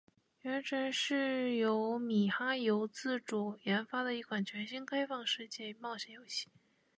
[0.41, 6.49] 《原神》是由米哈游自主研发的一款全新开放世界冒险游戏。